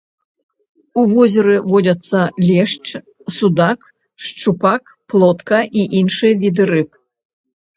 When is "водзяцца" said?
1.71-2.19